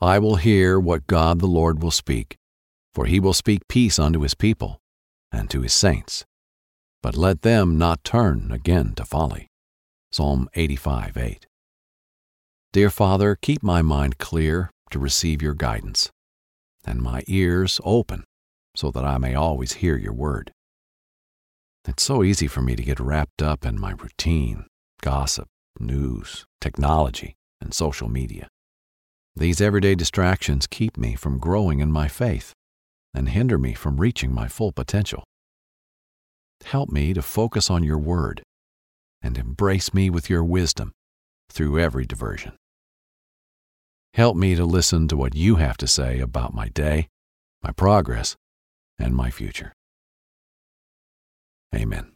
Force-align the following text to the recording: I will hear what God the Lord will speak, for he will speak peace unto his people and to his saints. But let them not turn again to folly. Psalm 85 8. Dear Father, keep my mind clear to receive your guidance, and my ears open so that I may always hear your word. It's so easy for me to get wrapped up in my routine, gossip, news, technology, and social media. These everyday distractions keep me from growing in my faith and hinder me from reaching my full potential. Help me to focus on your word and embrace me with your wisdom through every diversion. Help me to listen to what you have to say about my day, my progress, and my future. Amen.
I 0.00 0.18
will 0.18 0.36
hear 0.36 0.78
what 0.78 1.06
God 1.06 1.38
the 1.38 1.46
Lord 1.46 1.82
will 1.82 1.90
speak, 1.90 2.36
for 2.92 3.06
he 3.06 3.18
will 3.18 3.32
speak 3.32 3.66
peace 3.66 3.98
unto 3.98 4.20
his 4.20 4.34
people 4.34 4.78
and 5.32 5.48
to 5.50 5.62
his 5.62 5.72
saints. 5.72 6.26
But 7.02 7.16
let 7.16 7.40
them 7.40 7.78
not 7.78 8.04
turn 8.04 8.52
again 8.52 8.92
to 8.96 9.06
folly. 9.06 9.48
Psalm 10.12 10.48
85 10.54 11.16
8. 11.16 11.46
Dear 12.74 12.90
Father, 12.90 13.38
keep 13.40 13.62
my 13.62 13.80
mind 13.80 14.18
clear 14.18 14.70
to 14.90 14.98
receive 14.98 15.40
your 15.40 15.54
guidance, 15.54 16.10
and 16.84 17.00
my 17.00 17.22
ears 17.26 17.80
open 17.82 18.24
so 18.74 18.90
that 18.90 19.04
I 19.04 19.16
may 19.16 19.34
always 19.34 19.74
hear 19.74 19.96
your 19.96 20.12
word. 20.12 20.52
It's 21.88 22.02
so 22.02 22.22
easy 22.22 22.46
for 22.46 22.60
me 22.60 22.76
to 22.76 22.82
get 22.82 23.00
wrapped 23.00 23.40
up 23.40 23.64
in 23.64 23.80
my 23.80 23.92
routine, 23.92 24.66
gossip, 25.00 25.48
news, 25.80 26.44
technology, 26.60 27.34
and 27.60 27.72
social 27.72 28.10
media. 28.10 28.48
These 29.38 29.60
everyday 29.60 29.94
distractions 29.94 30.66
keep 30.66 30.96
me 30.96 31.14
from 31.14 31.38
growing 31.38 31.80
in 31.80 31.92
my 31.92 32.08
faith 32.08 32.54
and 33.12 33.28
hinder 33.28 33.58
me 33.58 33.74
from 33.74 33.98
reaching 33.98 34.32
my 34.32 34.48
full 34.48 34.72
potential. 34.72 35.24
Help 36.64 36.90
me 36.90 37.12
to 37.12 37.20
focus 37.20 37.70
on 37.70 37.84
your 37.84 37.98
word 37.98 38.42
and 39.20 39.36
embrace 39.36 39.92
me 39.92 40.08
with 40.08 40.30
your 40.30 40.42
wisdom 40.42 40.92
through 41.50 41.78
every 41.78 42.06
diversion. 42.06 42.56
Help 44.14 44.36
me 44.36 44.54
to 44.54 44.64
listen 44.64 45.06
to 45.08 45.16
what 45.16 45.34
you 45.34 45.56
have 45.56 45.76
to 45.76 45.86
say 45.86 46.18
about 46.18 46.54
my 46.54 46.68
day, 46.68 47.08
my 47.62 47.72
progress, 47.72 48.36
and 48.98 49.14
my 49.14 49.30
future. 49.30 49.74
Amen. 51.74 52.15